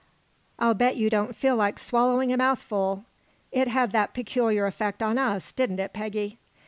I'll 0.57 0.73
bet 0.73 0.95
you 0.95 1.11
don't 1.11 1.35
feel 1.35 1.55
like 1.55 1.77
swallowing 1.77 2.33
a 2.33 2.37
mouthful. 2.37 3.05
It 3.51 3.67
had 3.67 3.91
that 3.91 4.15
peculiar 4.15 4.65
effect 4.65 5.03
on 5.03 5.19
us, 5.19 5.51
didn't 5.51 5.77
it, 5.79 5.93
Peggy?" 5.93 6.39